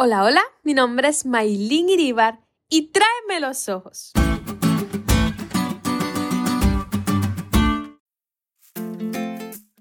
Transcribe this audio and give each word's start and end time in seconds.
Hola, 0.00 0.22
hola, 0.22 0.42
mi 0.62 0.74
nombre 0.74 1.08
es 1.08 1.26
Maylin 1.26 1.88
Iribar 1.88 2.38
y 2.70 2.92
tráeme 2.92 3.40
los 3.40 3.68
ojos. 3.68 4.12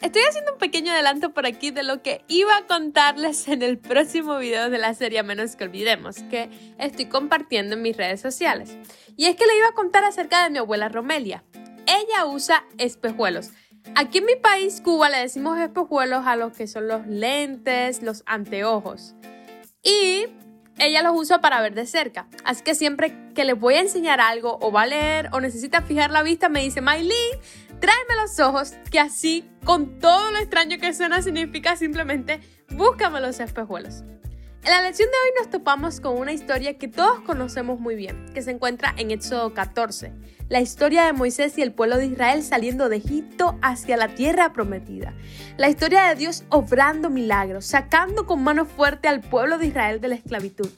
Estoy 0.00 0.22
haciendo 0.26 0.54
un 0.54 0.58
pequeño 0.58 0.92
adelanto 0.92 1.34
por 1.34 1.44
aquí 1.44 1.72
de 1.72 1.82
lo 1.82 2.02
que 2.02 2.24
iba 2.26 2.56
a 2.56 2.66
contarles 2.66 3.48
en 3.48 3.60
el 3.60 3.76
próximo 3.76 4.38
video 4.38 4.70
de 4.70 4.78
la 4.78 4.94
serie 4.94 5.22
Menos 5.22 5.56
que 5.56 5.64
Olvidemos, 5.64 6.22
que 6.30 6.48
estoy 6.78 7.04
compartiendo 7.10 7.74
en 7.74 7.82
mis 7.82 7.94
redes 7.94 8.22
sociales. 8.22 8.78
Y 9.14 9.26
es 9.26 9.36
que 9.36 9.44
le 9.44 9.58
iba 9.58 9.68
a 9.68 9.74
contar 9.74 10.04
acerca 10.04 10.42
de 10.42 10.48
mi 10.48 10.56
abuela 10.56 10.88
Romelia. 10.88 11.44
Ella 11.86 12.24
usa 12.24 12.64
espejuelos. 12.78 13.50
Aquí 13.94 14.18
en 14.18 14.24
mi 14.24 14.36
país, 14.36 14.80
Cuba, 14.80 15.10
le 15.10 15.18
decimos 15.18 15.58
espejuelos 15.58 16.26
a 16.26 16.34
los 16.36 16.56
que 16.56 16.66
son 16.66 16.88
los 16.88 17.06
lentes, 17.06 18.02
los 18.02 18.22
anteojos 18.24 19.14
y 19.88 20.26
ella 20.78 21.02
los 21.02 21.16
usa 21.16 21.40
para 21.40 21.60
ver 21.62 21.74
de 21.74 21.86
cerca. 21.86 22.28
Así 22.44 22.62
que 22.62 22.74
siempre 22.74 23.14
que 23.34 23.44
le 23.44 23.54
voy 23.54 23.74
a 23.74 23.80
enseñar 23.80 24.20
algo 24.20 24.58
o 24.60 24.70
va 24.70 24.82
a 24.82 24.86
leer 24.86 25.30
o 25.32 25.40
necesita 25.40 25.80
fijar 25.82 26.10
la 26.10 26.22
vista, 26.22 26.48
me 26.48 26.62
dice, 26.62 26.80
Maylin, 26.82 27.12
tráeme 27.80 28.16
los 28.20 28.38
ojos, 28.38 28.74
que 28.90 29.00
así, 29.00 29.48
con 29.64 29.98
todo 29.98 30.30
lo 30.30 30.38
extraño 30.38 30.78
que 30.78 30.92
suena, 30.92 31.22
significa 31.22 31.76
simplemente 31.76 32.40
búscame 32.70 33.20
los 33.20 33.40
espejuelos. 33.40 34.02
En 34.64 34.72
la 34.72 34.82
lección 34.82 35.08
de 35.08 35.14
hoy 35.14 35.34
nos 35.38 35.50
topamos 35.50 36.00
con 36.00 36.18
una 36.18 36.32
historia 36.32 36.76
que 36.76 36.88
todos 36.88 37.20
conocemos 37.20 37.78
muy 37.78 37.94
bien, 37.94 38.26
que 38.34 38.42
se 38.42 38.50
encuentra 38.50 38.92
en 38.96 39.12
Éxodo 39.12 39.54
14, 39.54 40.12
la 40.48 40.60
historia 40.60 41.04
de 41.04 41.12
Moisés 41.12 41.56
y 41.56 41.62
el 41.62 41.72
pueblo 41.72 41.96
de 41.96 42.06
Israel 42.06 42.42
saliendo 42.42 42.88
de 42.88 42.96
Egipto 42.96 43.56
hacia 43.62 43.96
la 43.96 44.08
tierra 44.08 44.52
prometida, 44.52 45.14
la 45.56 45.68
historia 45.68 46.08
de 46.08 46.16
Dios 46.16 46.44
obrando 46.48 47.08
milagros, 47.08 47.66
sacando 47.66 48.26
con 48.26 48.42
mano 48.42 48.66
fuerte 48.66 49.08
al 49.08 49.20
pueblo 49.20 49.58
de 49.58 49.66
Israel 49.68 50.00
de 50.00 50.08
la 50.08 50.16
esclavitud. 50.16 50.70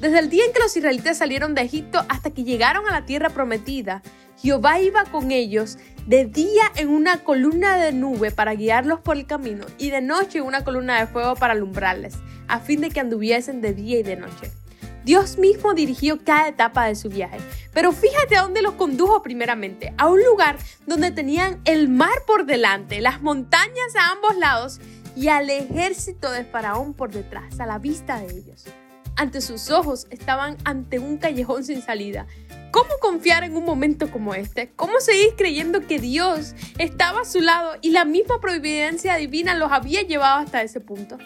Desde 0.00 0.18
el 0.18 0.28
día 0.28 0.44
en 0.44 0.52
que 0.52 0.60
los 0.60 0.76
israelitas 0.76 1.16
salieron 1.16 1.54
de 1.54 1.62
Egipto 1.62 2.04
hasta 2.10 2.30
que 2.30 2.44
llegaron 2.44 2.86
a 2.86 2.92
la 2.92 3.06
tierra 3.06 3.30
prometida, 3.30 4.02
Jehová 4.38 4.80
iba 4.80 5.04
con 5.04 5.30
ellos 5.30 5.78
de 6.06 6.24
día 6.26 6.64
en 6.76 6.88
una 6.88 7.24
columna 7.24 7.78
de 7.78 7.92
nube 7.92 8.30
para 8.30 8.54
guiarlos 8.54 9.00
por 9.00 9.16
el 9.16 9.26
camino 9.26 9.64
y 9.78 9.90
de 9.90 10.00
noche 10.00 10.38
en 10.38 10.44
una 10.44 10.64
columna 10.64 10.98
de 11.00 11.06
fuego 11.06 11.34
para 11.34 11.54
alumbrarles 11.54 12.16
a 12.48 12.60
fin 12.60 12.80
de 12.80 12.90
que 12.90 13.00
anduviesen 13.00 13.60
de 13.60 13.72
día 13.72 13.98
y 13.98 14.02
de 14.02 14.16
noche. 14.16 14.50
Dios 15.04 15.36
mismo 15.36 15.74
dirigió 15.74 16.24
cada 16.24 16.48
etapa 16.48 16.86
de 16.86 16.94
su 16.94 17.10
viaje, 17.10 17.38
pero 17.74 17.92
fíjate 17.92 18.36
a 18.36 18.42
dónde 18.42 18.62
los 18.62 18.74
condujo 18.74 19.22
primeramente, 19.22 19.92
a 19.98 20.08
un 20.08 20.22
lugar 20.24 20.56
donde 20.86 21.10
tenían 21.10 21.60
el 21.66 21.88
mar 21.88 22.22
por 22.26 22.46
delante, 22.46 23.02
las 23.02 23.20
montañas 23.20 23.96
a 23.98 24.12
ambos 24.12 24.36
lados 24.36 24.80
y 25.14 25.28
al 25.28 25.50
ejército 25.50 26.30
de 26.30 26.44
Faraón 26.44 26.94
por 26.94 27.10
detrás, 27.10 27.60
a 27.60 27.66
la 27.66 27.78
vista 27.78 28.18
de 28.18 28.32
ellos. 28.34 28.64
Ante 29.16 29.42
sus 29.42 29.70
ojos 29.70 30.06
estaban 30.10 30.56
ante 30.64 30.98
un 30.98 31.18
callejón 31.18 31.64
sin 31.64 31.82
salida. 31.82 32.26
¿Cómo 33.14 33.22
confiar 33.22 33.44
en 33.44 33.56
un 33.56 33.64
momento 33.64 34.10
como 34.10 34.34
este? 34.34 34.72
¿Cómo 34.74 34.98
seguir 34.98 35.36
creyendo 35.36 35.86
que 35.86 36.00
Dios 36.00 36.56
estaba 36.78 37.20
a 37.20 37.24
su 37.24 37.40
lado 37.40 37.76
y 37.80 37.90
la 37.90 38.04
misma 38.04 38.40
providencia 38.40 39.14
divina 39.14 39.54
los 39.54 39.70
había 39.70 40.02
llevado 40.02 40.40
hasta 40.40 40.62
ese 40.62 40.80
punto? 40.80 41.16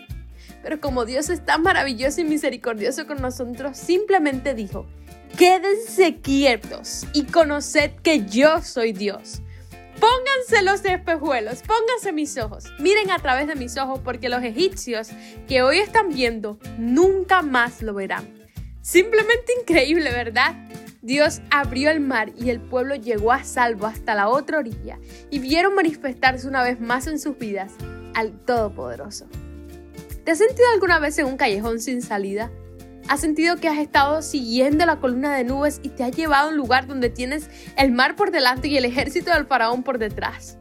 Pero 0.63 0.83
como 0.83 1.07
Dios 1.07 1.31
es 1.31 1.47
tan 1.47 1.63
maravilloso 1.63 2.21
y 2.21 2.25
misericordioso 2.25 3.07
con 3.07 3.23
nosotros, 3.23 3.79
simplemente 3.79 4.53
dijo, 4.53 4.87
quédense 5.39 6.17
quietos 6.17 7.07
y 7.15 7.25
conoced 7.25 7.93
que 8.03 8.27
yo 8.27 8.61
soy 8.61 8.93
Dios. 8.93 9.41
Pónganse 9.99 10.63
los 10.63 10.85
espejuelos, 10.85 11.63
pónganse 11.63 12.13
mis 12.13 12.37
ojos, 12.37 12.67
miren 12.79 13.11
a 13.11 13.19
través 13.19 13.47
de 13.47 13.55
mis 13.55 13.79
ojos 13.79 13.99
porque 14.05 14.29
los 14.29 14.43
egipcios 14.43 15.09
que 15.49 15.63
hoy 15.63 15.79
están 15.79 16.11
viendo 16.11 16.59
nunca 16.77 17.41
más 17.41 17.81
lo 17.81 17.95
verán. 17.95 18.29
Simplemente 18.83 19.55
increíble, 19.59 20.11
¿verdad? 20.13 20.55
Dios 21.09 21.41
abrió 21.51 21.91
el 21.91 22.01
mar 22.01 22.33
y 22.37 22.51
el 22.51 22.61
pueblo 22.61 22.95
llegó 22.95 23.33
a 23.33 23.43
salvo 23.43 23.87
hasta 23.87 24.15
la 24.15 24.29
otra 24.29 24.59
orilla 24.59 24.99
y 25.31 25.39
vieron 25.39 25.75
manifestarse 25.75 26.47
una 26.47 26.63
vez 26.63 26.83
más 26.83 27.07
en 27.07 27.19
sus 27.19 27.39
vidas 27.39 27.73
al 28.13 28.33
Todopoderoso. 28.45 29.27
¿Te 30.27 30.33
has 30.33 30.37
sentido 30.37 30.67
alguna 30.75 30.99
vez 30.99 31.19
en 31.19 31.25
un 31.25 31.39
callejón 31.39 31.81
sin 31.81 32.03
salida? 32.03 32.51
¿Has 33.09 33.23
sentido 33.23 33.57
que 33.57 33.69
has 33.69 33.79
estado 33.79 34.21
siguiendo 34.21 34.85
la 34.85 35.01
columna 35.01 35.35
de 35.35 35.45
nubes 35.45 35.81
y 35.83 35.89
te 35.89 36.05
ha 36.05 36.11
llevado 36.11 36.49
a 36.49 36.51
un 36.51 36.59
lugar 36.59 36.87
donde 36.87 37.09
tienes 37.09 37.49
el 37.79 37.91
mar 37.91 38.15
por 38.15 38.31
delante 38.31 38.69
y 38.69 38.77
el 38.77 38.85
ejército 38.85 39.33
del 39.33 39.47
faraón 39.47 39.85
por 39.85 39.97
detrás? 39.97 40.59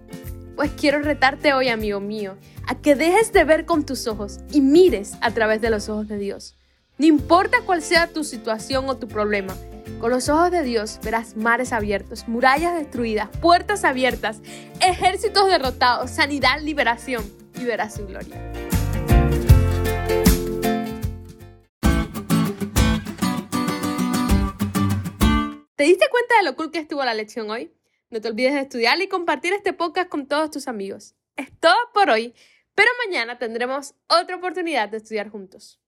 Pues 0.55 0.71
quiero 0.71 1.01
retarte 1.01 1.51
hoy, 1.51 1.67
amigo 1.67 1.99
mío, 1.99 2.37
a 2.67 2.75
que 2.75 2.95
dejes 2.95 3.33
de 3.33 3.43
ver 3.43 3.65
con 3.65 3.85
tus 3.85 4.07
ojos 4.07 4.39
y 4.53 4.61
mires 4.61 5.15
a 5.19 5.31
través 5.31 5.59
de 5.59 5.71
los 5.71 5.89
ojos 5.89 6.07
de 6.07 6.17
Dios. 6.17 6.55
No 6.97 7.05
importa 7.05 7.57
cuál 7.65 7.81
sea 7.81 8.07
tu 8.07 8.23
situación 8.23 8.87
o 8.87 8.95
tu 8.95 9.09
problema, 9.09 9.53
con 9.99 10.11
los 10.11 10.29
ojos 10.29 10.51
de 10.51 10.63
Dios 10.63 10.99
verás 11.03 11.35
mares 11.35 11.73
abiertos, 11.73 12.27
murallas 12.27 12.75
destruidas, 12.75 13.29
puertas 13.41 13.83
abiertas, 13.83 14.41
ejércitos 14.79 15.47
derrotados, 15.47 16.11
sanidad, 16.11 16.61
liberación 16.61 17.23
y 17.55 17.65
verás 17.65 17.95
su 17.95 18.05
gloria. 18.05 18.35
¿Te 25.75 25.83
diste 25.83 26.07
cuenta 26.09 26.37
de 26.37 26.43
lo 26.43 26.55
cool 26.55 26.71
que 26.71 26.79
estuvo 26.79 27.03
la 27.03 27.13
lección 27.13 27.49
hoy? 27.49 27.71
No 28.09 28.21
te 28.21 28.27
olvides 28.29 28.53
de 28.53 28.61
estudiar 28.61 29.01
y 29.01 29.07
compartir 29.07 29.53
este 29.53 29.73
podcast 29.73 30.09
con 30.09 30.27
todos 30.27 30.49
tus 30.49 30.67
amigos. 30.67 31.15
Es 31.35 31.49
todo 31.59 31.75
por 31.93 32.09
hoy, 32.09 32.33
pero 32.73 32.89
mañana 33.05 33.37
tendremos 33.37 33.93
otra 34.07 34.37
oportunidad 34.37 34.89
de 34.89 34.97
estudiar 34.97 35.29
juntos. 35.29 35.79